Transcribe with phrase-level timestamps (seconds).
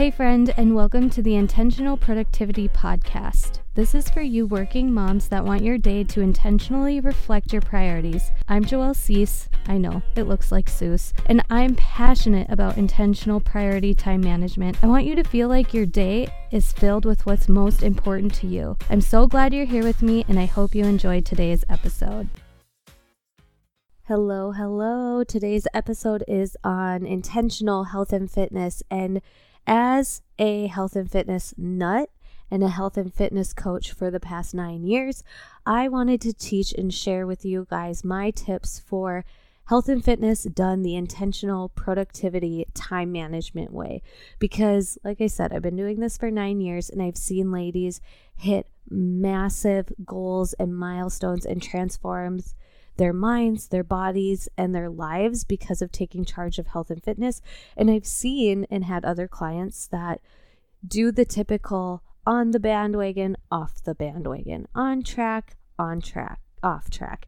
[0.00, 3.58] Hey, friend, and welcome to the Intentional Productivity Podcast.
[3.74, 8.32] This is for you working moms that want your day to intentionally reflect your priorities.
[8.48, 9.50] I'm Joelle Cease.
[9.66, 11.12] I know, it looks like Seuss.
[11.26, 14.82] And I'm passionate about intentional priority time management.
[14.82, 18.46] I want you to feel like your day is filled with what's most important to
[18.46, 18.78] you.
[18.88, 22.30] I'm so glad you're here with me, and I hope you enjoyed today's episode.
[24.04, 25.24] Hello, hello.
[25.24, 28.82] Today's episode is on intentional health and fitness.
[28.90, 29.20] And
[29.66, 32.10] as a health and fitness nut
[32.50, 35.22] and a health and fitness coach for the past nine years,
[35.64, 39.24] I wanted to teach and share with you guys my tips for
[39.66, 44.02] health and fitness done the intentional productivity time management way.
[44.40, 48.00] Because, like I said, I've been doing this for nine years and I've seen ladies
[48.36, 52.56] hit massive goals and milestones and transforms
[53.00, 57.40] their minds, their bodies, and their lives because of taking charge of health and fitness.
[57.74, 60.20] And I've seen and had other clients that
[60.86, 67.26] do the typical on the bandwagon, off the bandwagon, on track, on track, off track.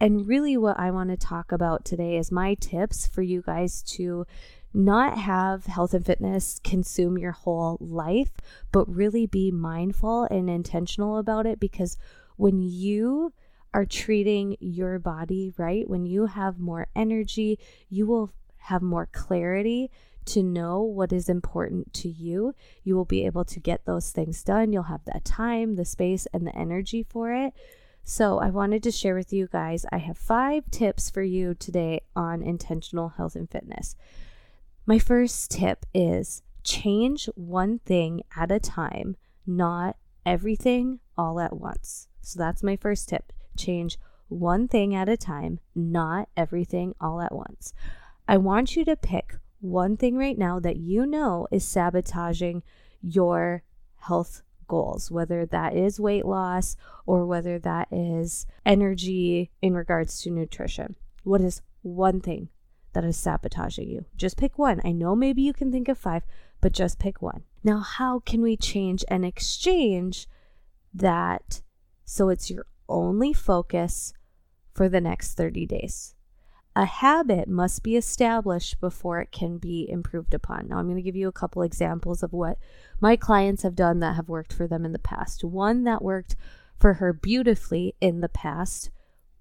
[0.00, 3.82] And really, what I want to talk about today is my tips for you guys
[3.96, 4.26] to
[4.72, 8.32] not have health and fitness consume your whole life,
[8.72, 11.98] but really be mindful and intentional about it because
[12.38, 13.34] when you
[13.72, 19.90] are treating your body right, when you have more energy, you will have more clarity
[20.26, 22.54] to know what is important to you.
[22.84, 24.72] You will be able to get those things done.
[24.72, 27.52] You'll have the time, the space, and the energy for it.
[28.02, 32.00] So, I wanted to share with you guys I have five tips for you today
[32.16, 33.94] on intentional health and fitness.
[34.86, 42.08] My first tip is change one thing at a time, not everything all at once.
[42.20, 47.34] So, that's my first tip change one thing at a time, not everything all at
[47.34, 47.72] once.
[48.28, 52.62] I want you to pick one thing right now that you know is sabotaging
[53.02, 53.62] your
[53.98, 60.30] health goals, whether that is weight loss or whether that is energy in regards to
[60.30, 60.94] nutrition.
[61.24, 62.48] What is one thing
[62.92, 64.04] that is sabotaging you?
[64.16, 64.80] Just pick one.
[64.84, 66.22] I know maybe you can think of five,
[66.60, 67.42] but just pick one.
[67.64, 70.28] Now, how can we change and exchange
[70.94, 71.62] that
[72.04, 74.12] so it's your only focus
[74.74, 76.14] for the next 30 days.
[76.76, 80.68] A habit must be established before it can be improved upon.
[80.68, 82.58] Now, I'm going to give you a couple examples of what
[83.00, 85.42] my clients have done that have worked for them in the past.
[85.42, 86.36] One that worked
[86.78, 88.90] for her beautifully in the past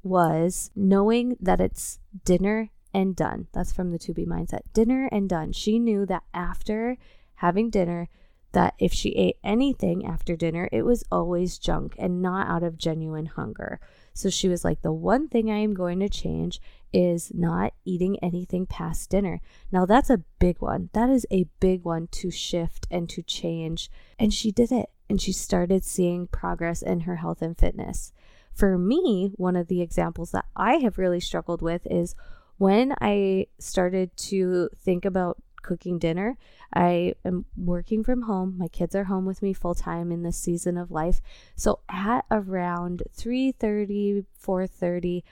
[0.01, 3.47] was knowing that it's dinner and done.
[3.53, 4.61] That's from the To Be mindset.
[4.73, 5.51] Dinner and done.
[5.51, 6.97] She knew that after
[7.35, 8.09] having dinner,
[8.51, 12.77] that if she ate anything after dinner, it was always junk and not out of
[12.77, 13.79] genuine hunger.
[14.13, 16.59] So she was like, The one thing I am going to change
[16.91, 19.41] is not eating anything past dinner.
[19.71, 20.89] Now, that's a big one.
[20.93, 23.91] That is a big one to shift and to change.
[24.17, 24.89] And she did it.
[25.09, 28.11] And she started seeing progress in her health and fitness.
[28.53, 32.15] For me, one of the examples that I have really struggled with is
[32.57, 36.37] when I started to think about cooking dinner.
[36.73, 38.55] I am working from home.
[38.57, 41.21] My kids are home with me full time in this season of life.
[41.55, 45.23] So at around 3:30, 4:30,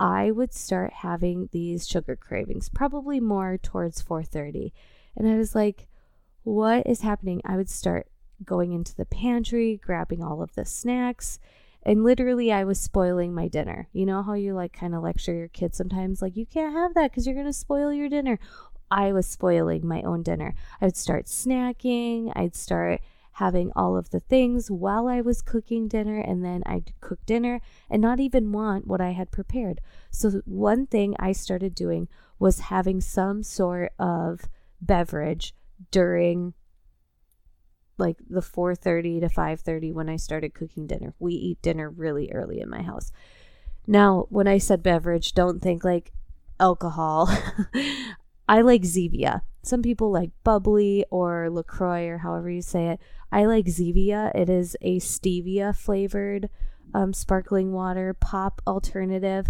[0.00, 4.72] I would start having these sugar cravings, probably more towards 4:30.
[5.16, 5.88] And I was like,
[6.42, 7.40] what is happening?
[7.44, 8.08] I would start
[8.44, 11.38] going into the pantry, grabbing all of the snacks,
[11.82, 13.88] and literally I was spoiling my dinner.
[13.92, 16.94] You know how you like kind of lecture your kids sometimes like you can't have
[16.94, 18.38] that cuz you're going to spoil your dinner.
[18.94, 20.54] I was spoiling my own dinner.
[20.80, 23.00] I would start snacking, I'd start
[23.32, 27.60] having all of the things while I was cooking dinner, and then I'd cook dinner
[27.90, 29.80] and not even want what I had prepared.
[30.12, 32.06] So, one thing I started doing
[32.38, 34.42] was having some sort of
[34.80, 35.56] beverage
[35.90, 36.54] during
[37.98, 41.14] like the 4:30 to 5:30 when I started cooking dinner.
[41.18, 43.10] We eat dinner really early in my house.
[43.88, 46.12] Now, when I said beverage, don't think like
[46.60, 47.28] alcohol.
[48.48, 49.42] I like Zevia.
[49.62, 53.00] Some people like bubbly or LaCroix or however you say it.
[53.32, 54.34] I like Zevia.
[54.34, 56.50] It is a stevia flavored
[56.92, 59.46] um, sparkling water pop alternative.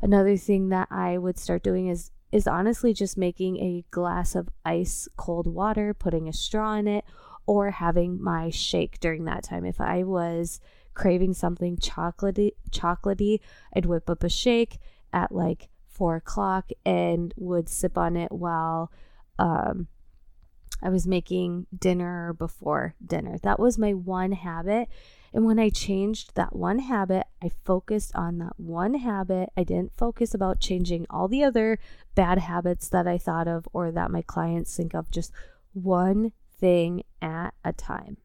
[0.00, 4.48] Another thing that I would start doing is is honestly just making a glass of
[4.64, 7.04] ice cold water, putting a straw in it,
[7.46, 9.64] or having my shake during that time.
[9.64, 10.60] If I was
[10.94, 13.40] craving something chocolatey, chocolatey,
[13.74, 14.78] I'd whip up a shake
[15.12, 18.92] at like four o'clock and would sip on it while
[19.38, 19.88] um,
[20.82, 23.38] I was making dinner before dinner.
[23.42, 24.88] That was my one habit.
[25.32, 29.50] And when I changed that one habit, I focused on that one habit.
[29.56, 31.78] I didn't focus about changing all the other
[32.14, 35.10] bad habits that I thought of or that my clients think of.
[35.10, 35.32] Just
[35.72, 38.18] one thing at a time.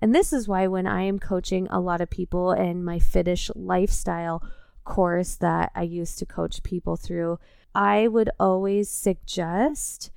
[0.00, 3.50] And this is why when I am coaching a lot of people in my Fittish
[3.54, 4.42] lifestyle
[4.88, 7.38] course that I used to coach people through,
[7.74, 10.10] I would always suggest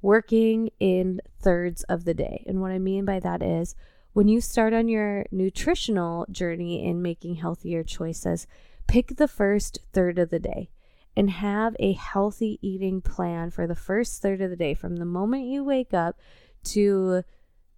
[0.00, 2.44] working in thirds of the day.
[2.46, 3.74] And what I mean by that is
[4.12, 8.46] when you start on your nutritional journey in making healthier choices,
[8.86, 10.70] pick the first third of the day
[11.16, 15.04] and have a healthy eating plan for the first third of the day from the
[15.04, 16.16] moment you wake up
[16.62, 17.24] to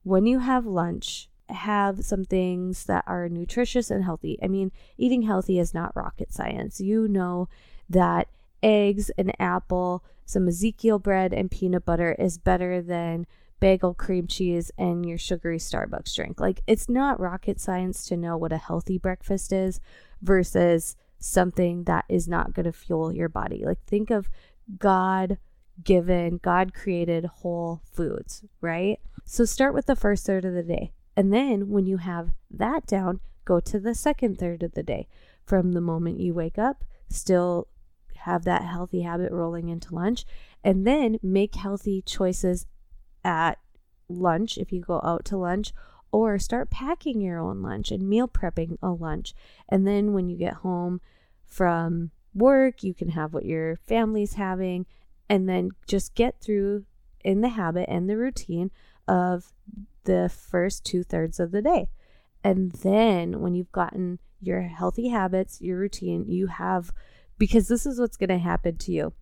[0.02, 4.38] when you have lunch have some things that are nutritious and healthy.
[4.42, 6.80] I mean, eating healthy is not rocket science.
[6.80, 7.48] You know
[7.88, 8.28] that
[8.62, 13.26] eggs, an apple, some Ezekiel bread, and peanut butter is better than
[13.60, 16.40] bagel, cream cheese, and your sugary Starbucks drink.
[16.40, 19.80] Like, it's not rocket science to know what a healthy breakfast is
[20.22, 23.64] versus something that is not going to fuel your body.
[23.64, 24.28] Like, think of
[24.78, 25.38] God
[25.82, 28.98] given, God created whole foods, right?
[29.24, 30.92] So, start with the first third of the day.
[31.16, 35.08] And then when you have that down, go to the second third of the day.
[35.44, 37.68] From the moment you wake up, still
[38.16, 40.24] have that healthy habit rolling into lunch,
[40.62, 42.66] and then make healthy choices
[43.22, 43.58] at
[44.08, 45.72] lunch if you go out to lunch,
[46.10, 49.34] or start packing your own lunch and meal prepping a lunch.
[49.68, 51.00] And then when you get home
[51.44, 54.86] from work, you can have what your family's having,
[55.28, 56.84] and then just get through
[57.24, 58.70] in the habit and the routine
[59.08, 59.52] of
[60.04, 61.88] the first two thirds of the day.
[62.42, 66.92] And then when you've gotten your healthy habits, your routine, you have,
[67.38, 69.12] because this is what's going to happen to you.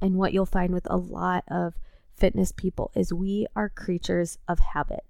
[0.00, 1.74] And what you'll find with a lot of
[2.16, 5.04] fitness people is we are creatures of habit.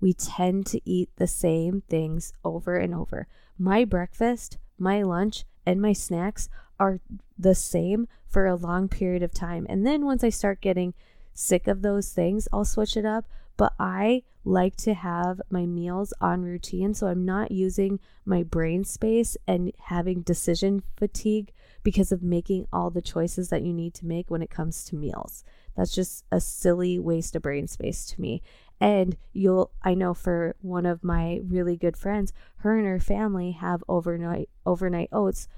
[0.00, 3.26] We tend to eat the same things over and over.
[3.58, 6.48] My breakfast, my lunch, and my snacks
[6.78, 7.00] are
[7.38, 9.66] the same for a long period of time.
[9.68, 10.94] And then once I start getting
[11.40, 13.26] sick of those things, I'll switch it up
[13.60, 18.84] but I like to have my meals on routine so I'm not using my brain
[18.84, 21.52] space and having decision fatigue
[21.82, 24.96] because of making all the choices that you need to make when it comes to
[24.96, 25.44] meals.
[25.76, 28.40] That's just a silly waste of brain space to me.
[28.80, 33.50] And you'll I know for one of my really good friends, her and her family
[33.50, 35.48] have overnight overnight oats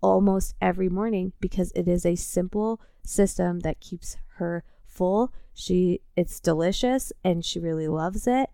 [0.00, 5.32] almost every morning because it is a simple system that keeps her full.
[5.54, 8.50] She it's delicious and she really loves it.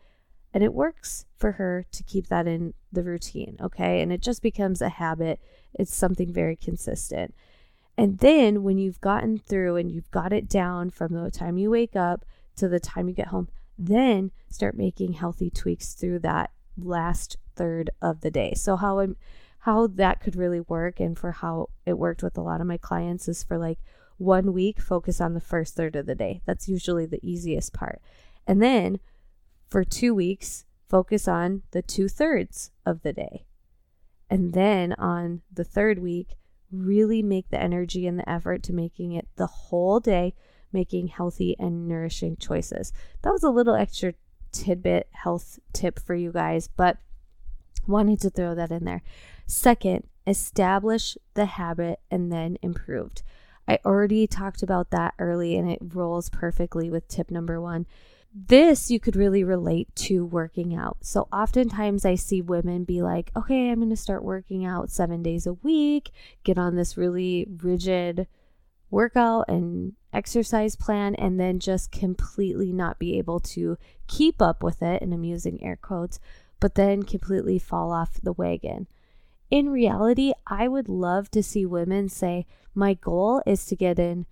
[0.54, 4.00] And it works for her to keep that in the routine, okay?
[4.00, 5.40] And it just becomes a habit.
[5.74, 7.34] It's something very consistent.
[7.98, 11.70] And then when you've gotten through and you've got it down from the time you
[11.70, 12.24] wake up
[12.56, 17.90] to the time you get home, then start making healthy tweaks through that last third
[18.00, 18.54] of the day.
[18.54, 19.16] So how I'm
[19.62, 22.76] how that could really work and for how it worked with a lot of my
[22.78, 23.78] clients is for like
[24.18, 26.42] one week, focus on the first third of the day.
[26.44, 28.02] That's usually the easiest part.
[28.46, 28.98] And then
[29.68, 33.44] for two weeks, focus on the two thirds of the day.
[34.28, 36.36] And then on the third week,
[36.70, 40.34] really make the energy and the effort to making it the whole day,
[40.72, 42.92] making healthy and nourishing choices.
[43.22, 44.14] That was a little extra
[44.52, 46.98] tidbit health tip for you guys, but
[47.86, 49.02] wanted to throw that in there.
[49.46, 53.22] Second, establish the habit and then improved.
[53.68, 57.86] I already talked about that early and it rolls perfectly with tip number one.
[58.34, 60.98] This you could really relate to working out.
[61.00, 65.22] So, oftentimes I see women be like, okay, I'm going to start working out seven
[65.22, 66.10] days a week,
[66.44, 68.26] get on this really rigid
[68.90, 73.76] workout and exercise plan, and then just completely not be able to
[74.06, 75.02] keep up with it.
[75.02, 76.20] And I'm using air quotes,
[76.60, 78.88] but then completely fall off the wagon.
[79.50, 84.26] In reality, I would love to see women say, My goal is to get in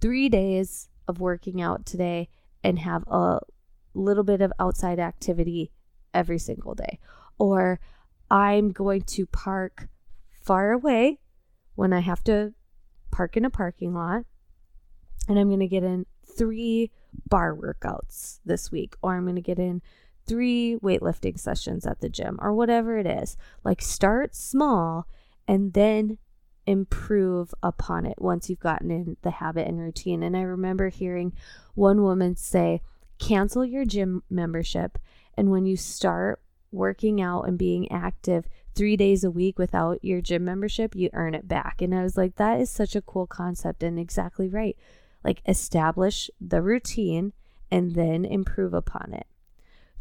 [0.00, 2.28] three days of working out today
[2.62, 3.40] and have a
[3.94, 5.72] little bit of outside activity
[6.14, 6.98] every single day.
[7.38, 7.80] Or
[8.30, 9.88] I'm going to park
[10.42, 11.18] far away
[11.74, 12.54] when I have to
[13.10, 14.24] park in a parking lot
[15.28, 16.90] and I'm going to get in three
[17.28, 19.82] barre workouts this week, or I'm going to get in
[20.26, 23.36] three weightlifting sessions at the gym or whatever it is.
[23.64, 25.06] Like start small
[25.46, 26.18] and then
[26.66, 30.22] improve upon it once you've gotten in the habit and routine.
[30.22, 31.32] And I remember hearing
[31.74, 32.82] one woman say,
[33.18, 34.98] cancel your gym membership.
[35.34, 36.40] And when you start
[36.72, 41.34] working out and being active three days a week without your gym membership, you earn
[41.34, 41.80] it back.
[41.80, 44.76] And I was like, that is such a cool concept and exactly right.
[45.24, 47.32] Like, establish the routine
[47.70, 49.26] and then improve upon it.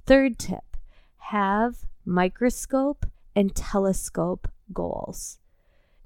[0.05, 0.77] Third tip
[1.17, 5.39] have microscope and telescope goals,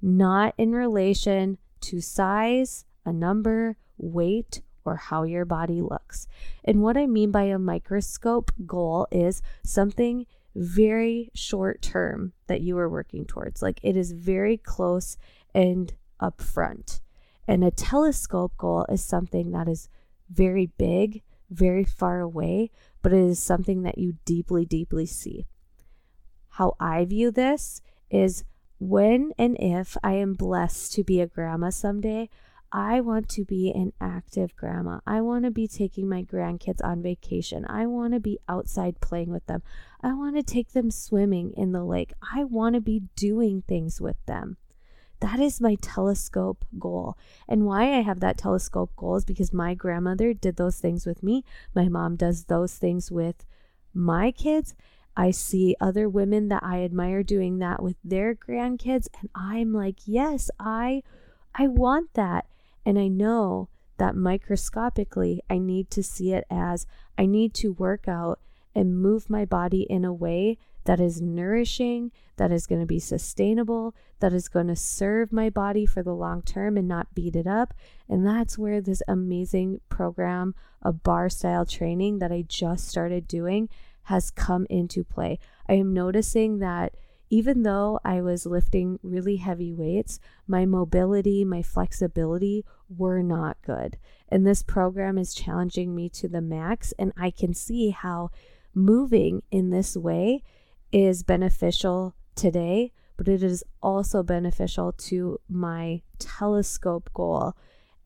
[0.00, 6.26] not in relation to size, a number, weight, or how your body looks.
[6.64, 12.78] And what I mean by a microscope goal is something very short term that you
[12.78, 13.60] are working towards.
[13.60, 15.18] Like it is very close
[15.54, 17.00] and upfront.
[17.46, 19.88] And a telescope goal is something that is
[20.30, 22.70] very big, very far away,
[23.02, 25.46] but it is something that you deeply, deeply see.
[26.50, 27.80] How I view this
[28.10, 28.44] is
[28.78, 32.28] when and if I am blessed to be a grandma someday,
[32.72, 35.00] I want to be an active grandma.
[35.06, 37.66] I want to be taking my grandkids on vacation.
[37.68, 39.62] I want to be outside playing with them.
[40.02, 42.12] I want to take them swimming in the lake.
[42.34, 44.56] I want to be doing things with them.
[45.20, 47.16] That is my telescope goal.
[47.48, 51.22] And why I have that telescope goal is because my grandmother did those things with
[51.22, 51.44] me.
[51.74, 53.44] My mom does those things with
[53.92, 54.74] my kids.
[55.16, 60.06] I see other women that I admire doing that with their grandkids and I'm like,
[60.06, 61.02] "Yes, I
[61.54, 62.46] I want that."
[62.86, 66.86] And I know that microscopically, I need to see it as
[67.18, 68.40] I need to work out
[68.74, 72.98] and move my body in a way that is nourishing, that is going to be
[72.98, 77.36] sustainable, that is going to serve my body for the long term and not beat
[77.36, 77.74] it up.
[78.08, 83.68] And that's where this amazing program of barre style training that I just started doing
[84.04, 85.38] has come into play.
[85.68, 86.94] I am noticing that
[87.32, 90.18] even though I was lifting really heavy weights,
[90.48, 93.98] my mobility, my flexibility were not good.
[94.28, 96.92] And this program is challenging me to the max.
[96.98, 98.30] And I can see how
[98.74, 100.42] moving in this way
[100.92, 107.54] is beneficial today, but it is also beneficial to my telescope goal.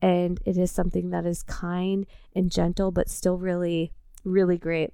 [0.01, 4.93] And it is something that is kind and gentle, but still really, really great.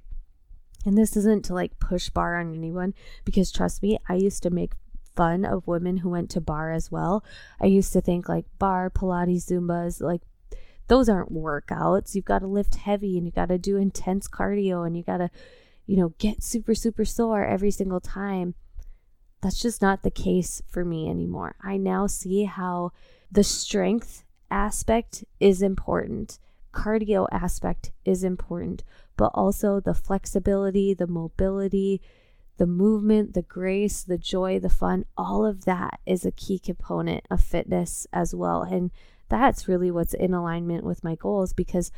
[0.86, 2.94] And this isn't to like push barre on anyone
[3.26, 4.74] because trust me, I used to make
[5.16, 7.24] fun of women who went to barre as well.
[7.60, 10.22] I used to think like barre, Pilates, Zumbas, like
[10.88, 12.16] those aren't workouts.
[12.16, 15.18] You've got to lift heavy and you got to do intense cardio and you got
[15.18, 15.30] to,
[15.92, 18.56] you know, get super, super sore every single time.
[19.42, 21.56] That's just not the case for me anymore.
[21.62, 22.94] I now see how
[23.30, 26.40] the strength aspect is important
[26.72, 28.84] cardio aspect is important,
[29.18, 32.02] but also the flexibility, the mobility,
[32.58, 37.26] the movement, the grace, the joy, the fun, all of that is a key component
[37.30, 38.62] of fitness as well.
[38.62, 38.92] And
[39.30, 41.92] that's really what's in alignment with my goals because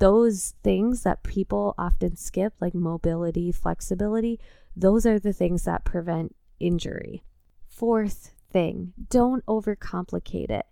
[0.00, 4.40] those things that people often skip, like mobility, flexibility,
[4.74, 7.22] those are the things that prevent injury.
[7.66, 10.66] Fourth thing, don't overcomplicate it.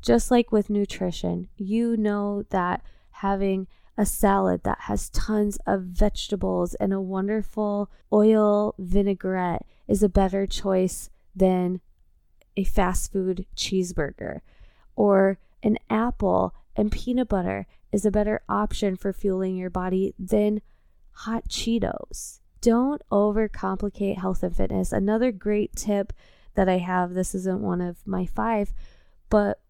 [0.00, 3.66] Just like with nutrition, you know that having
[3.98, 10.46] a salad that has tons of vegetables and a wonderful oil vinaigrette is a better
[10.46, 11.80] choice than
[12.56, 14.40] a fast food cheeseburger.
[14.96, 20.60] Or an apple and peanut butter is a better option for fueling your body than
[21.12, 22.40] hot Cheetos.
[22.60, 24.90] Don't overcomplicate health and fitness.
[24.90, 26.12] Another great tip
[26.54, 28.74] that I have this isn't one of my five,
[29.30, 29.60] but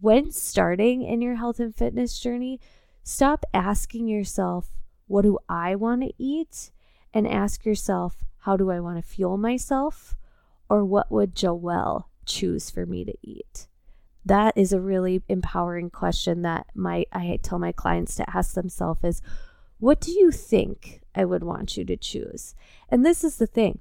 [0.00, 2.60] when starting in your health and fitness journey,
[3.02, 4.70] stop asking yourself,
[5.08, 6.70] What do I want to eat?
[7.12, 10.16] and ask yourself, How do I want to fuel myself?
[10.68, 13.66] Or what would Joelle choose for me to eat?
[14.24, 19.04] That is a really empowering question that my I tell my clients to ask themselves
[19.04, 19.22] is
[19.78, 22.54] what do you think I would want you to choose?
[22.90, 23.78] And this is the thing.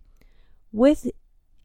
[0.71, 1.07] With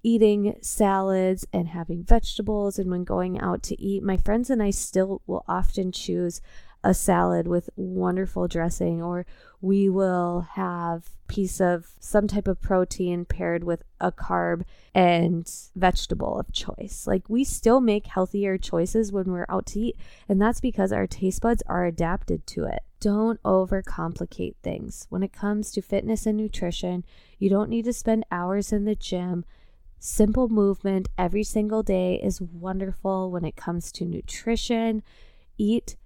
[0.02, 4.70] eating salads and having vegetables and when going out to eat, my friends and I
[4.70, 6.40] still will often choose
[6.84, 9.26] a salad with wonderful dressing or
[9.60, 14.62] we will have piece of some type of protein paired with a carb
[14.94, 17.06] and vegetable of choice.
[17.06, 19.96] Like we still make healthier choices when we're out to eat
[20.28, 22.82] and that's because our taste buds are adapted to it.
[23.00, 25.06] Don't overcomplicate things.
[25.08, 27.04] When it comes to fitness and nutrition,
[27.38, 29.44] you don't need to spend hours in the gym
[30.06, 35.02] Simple movement every single day is wonderful when it comes to nutrition.
[35.56, 35.96] Eat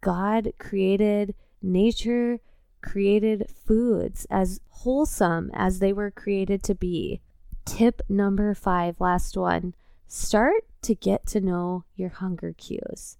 [0.00, 2.40] God created, nature
[2.82, 7.20] created foods as wholesome as they were created to be.
[7.64, 9.74] Tip number five, last one
[10.08, 13.16] start to get to know your hunger cues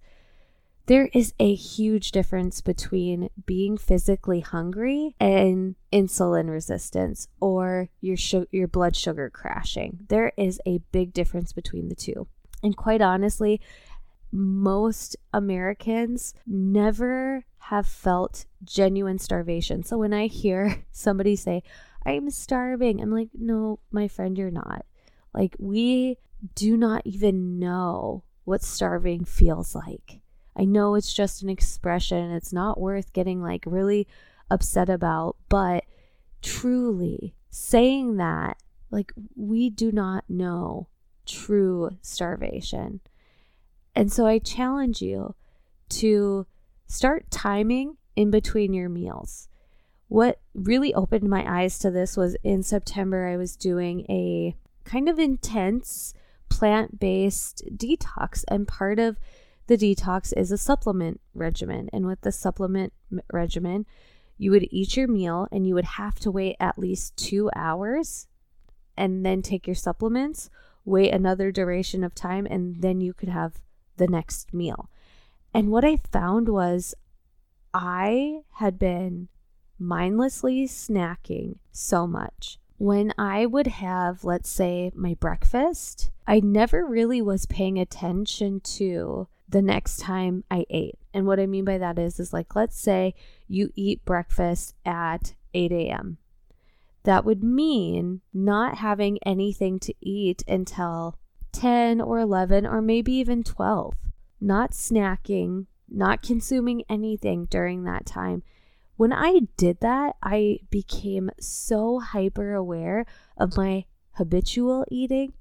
[0.87, 8.17] there is a huge difference between being physically hungry and insulin resistance or your
[8.51, 9.99] your blood sugar crashing.
[10.07, 12.27] There is a big difference between the two.
[12.63, 13.61] And quite honestly,
[14.31, 19.83] most Americans never have felt genuine starvation.
[19.83, 21.63] So when I hear somebody say,
[22.05, 24.85] I'm starving, I'm like, no, my friend, you're not.
[25.33, 26.17] Like, we
[26.55, 30.21] do not even know what starving feels like
[30.57, 32.31] I know it's just an expression.
[32.31, 34.07] It's not worth getting like really
[34.49, 35.85] upset about, but
[36.41, 38.57] truly saying that,
[38.89, 40.87] like, we do not know
[41.27, 43.01] true starvation.
[43.97, 45.33] And so I challenge you
[45.89, 46.45] to
[46.85, 49.49] start timing in between your meals.
[50.07, 55.09] What really opened my eyes to this was in September, I was doing a kind
[55.09, 56.13] of intense
[56.47, 59.17] plant based detox, and part of
[59.65, 61.89] the detox is a supplement regimen.
[61.91, 62.93] And with the supplement
[63.33, 63.87] regimen,
[64.37, 68.27] you would eat your meal and you would have to wait at least two hours
[68.95, 70.51] and then take your supplements,
[70.85, 73.59] wait another duration of time, and then you could have
[73.97, 74.89] the next meal.
[75.53, 76.95] And what I found was
[77.73, 79.27] I had been
[79.79, 82.59] mindlessly snacking so much.
[82.77, 89.27] When I would have, let's say, my breakfast, I never really was paying attention to
[89.49, 90.99] the next time I ate.
[91.13, 93.15] And what I mean by that is, is like, let's say
[93.47, 96.17] you eat breakfast at 8 a.m.
[97.03, 101.17] That would mean not having anything to eat until
[101.51, 103.95] 10 or 11 or maybe even 12.
[104.39, 108.43] Not snacking, not consuming anything during that time.
[108.95, 113.05] When I did that, I became so hyper aware
[113.37, 115.33] of my habitual eating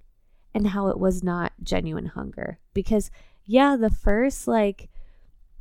[0.55, 2.59] and how it was not genuine hunger.
[2.75, 3.11] Because,
[3.45, 4.91] yeah, the first like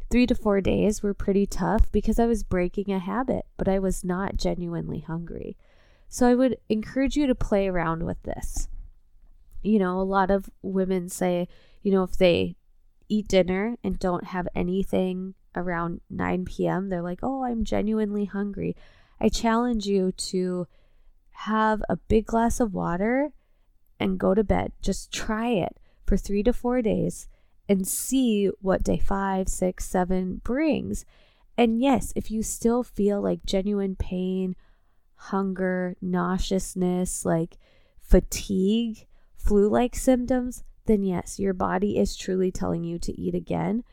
[0.10, 3.80] three to four days were pretty tough because I was breaking a habit, but I
[3.80, 5.58] was not genuinely hungry.
[6.08, 8.68] So I would encourage you to play around with this.
[9.66, 11.48] You know, a lot of women say,
[11.82, 12.56] you know, if they
[13.10, 18.76] eat dinner and don't have anything around 9 p.m., they're like, oh, I'm genuinely hungry.
[19.20, 20.68] I challenge you to
[21.32, 23.32] have a big glass of water
[24.00, 24.72] and go to bed.
[24.82, 27.28] Just try it for three to four days
[27.68, 31.06] and see what day five, six, seven brings.
[31.58, 34.56] And yes, if you still feel like genuine pain,
[35.16, 37.58] hunger, nauseousness, like
[38.02, 39.08] fatigue,
[39.46, 43.84] flu like symptoms, then yes, your body is truly telling you to eat again.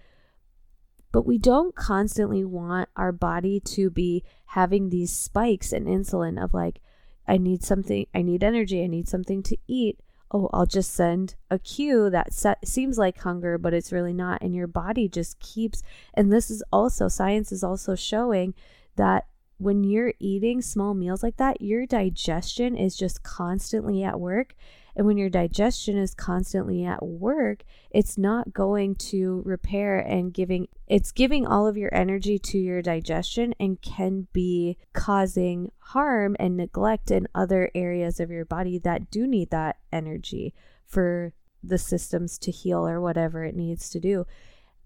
[1.10, 6.54] But we don't constantly want our body to be having these spikes in insulin of
[6.54, 6.80] like,
[7.28, 9.98] I need something, I need energy, I need something to eat
[10.32, 12.32] oh, I'll just send a cue that
[12.64, 14.40] seems like hunger, but it's really not.
[14.42, 15.82] And your body just keeps,
[16.14, 18.54] and this is also, science is also showing
[18.96, 19.26] that
[19.58, 24.54] when you're eating small meals like that, your digestion is just constantly at work.
[24.94, 30.68] And when your digestion is constantly at work, it's not going to repair and giving,
[30.86, 36.56] it's giving all of your energy to your digestion and can be causing harm and
[36.56, 40.52] neglect in other areas of your body that do need that energy
[40.86, 44.26] for the systems to heal or whatever it needs to do.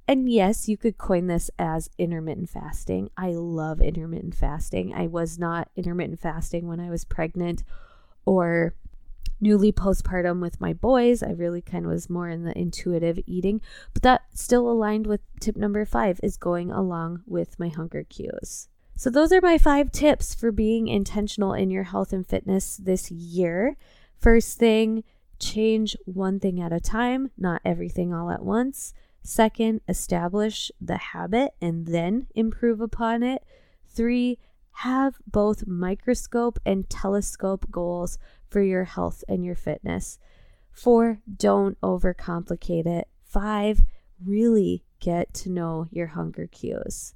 [0.08, 3.10] And yes, you could coin this as intermittent fasting.
[3.16, 4.94] I love intermittent fasting.
[4.94, 7.64] I was not intermittent fasting when I was pregnant
[8.24, 8.74] or
[9.40, 11.22] newly postpartum with my boys.
[11.22, 13.60] I really kind of was more in the intuitive eating,
[13.92, 18.68] but that still aligned with tip number five is going along with my hunger cues.
[18.98, 23.10] So, those are my five tips for being intentional in your health and fitness this
[23.10, 23.76] year.
[24.18, 25.04] First thing,
[25.38, 28.94] change one thing at a time, not everything all at once.
[29.22, 33.42] Second, establish the habit and then improve upon it.
[33.88, 34.38] Three,
[34.80, 40.18] have both microscope and telescope goals for your health and your fitness.
[40.70, 43.08] Four, don't overcomplicate it.
[43.24, 43.80] Five,
[44.22, 47.14] really get to know your hunger cues.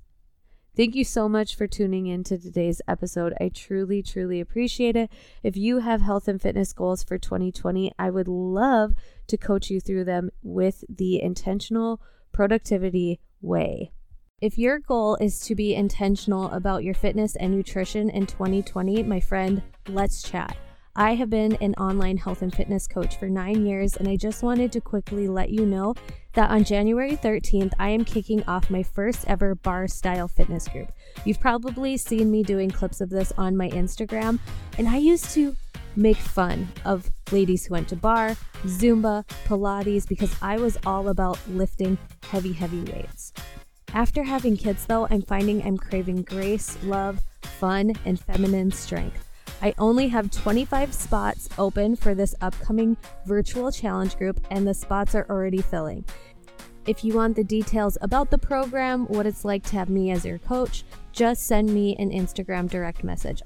[0.75, 3.35] Thank you so much for tuning in to today's episode.
[3.39, 5.11] I truly, truly appreciate it.
[5.43, 8.95] If you have health and fitness goals for 2020, I would love
[9.27, 12.01] to coach you through them with the intentional
[12.33, 13.93] productivity way.
[14.41, 19.21] If your goal is to be intentional about your fitness and nutrition in 2020, my
[19.21, 20.57] friend, let's chat.
[20.97, 24.43] I have been an online health and fitness coach for nine years, and I just
[24.43, 25.95] wanted to quickly let you know
[26.33, 30.91] that on January 13th, I am kicking off my first ever barre style fitness group.
[31.27, 34.39] You've probably seen me doing clips of this on my Instagram,
[34.79, 35.55] and I used to
[35.97, 41.39] make fun of ladies who went to barre, Zumba, Pilates, because I was all about
[41.47, 43.35] lifting heavy, heavy weights.
[43.93, 49.29] After having kids, though, I'm finding I'm craving grace, love, fun, and feminine strength.
[49.63, 55.15] I only have 25 spots open for this upcoming virtual challenge group, and the spots
[55.15, 56.05] are already filling.
[56.87, 60.25] If you want the details about the program, what it's like to have me as
[60.25, 63.43] your coach, just send me an Instagram direct message.